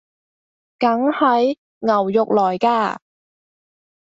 [0.79, 1.57] 梗係！
[1.79, 2.97] 牛肉來㗎！